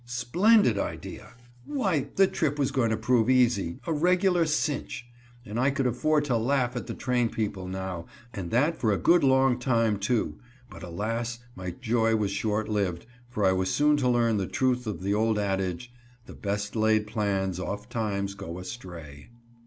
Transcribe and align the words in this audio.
Splendid 0.03 0.79
idea! 0.79 1.33
Why 1.63 2.07
the 2.15 2.25
trip 2.25 2.57
was 2.57 2.71
going 2.71 2.89
to 2.89 2.97
prove 2.97 3.29
easy 3.29 3.77
a 3.85 3.93
regular 3.93 4.47
"cinch," 4.47 5.05
and 5.45 5.59
I 5.59 5.69
could 5.69 5.85
afford 5.85 6.25
to 6.25 6.37
laugh 6.37 6.75
at 6.75 6.87
the 6.87 6.95
train 6.95 7.29
people 7.29 7.67
now, 7.67 8.07
and 8.33 8.49
that 8.49 8.79
for 8.79 8.91
a 8.91 8.97
good 8.97 9.23
long 9.23 9.59
time, 9.59 9.99
too, 9.99 10.39
but 10.71 10.81
alas! 10.81 11.37
my 11.55 11.69
joy 11.69 12.15
was 12.15 12.31
short 12.31 12.67
lived, 12.67 13.05
for 13.29 13.45
I 13.45 13.51
was 13.51 13.69
soon 13.71 13.95
to 13.97 14.09
learn 14.09 14.37
the 14.37 14.47
truth 14.47 14.87
of 14.87 15.03
the 15.03 15.13
old 15.13 15.37
adage: 15.37 15.93
"The 16.25 16.33
best 16.33 16.75
laid 16.75 17.05
plans 17.05 17.59
ofttimes 17.59 18.33
go 18.33 18.57
astray." 18.57 19.29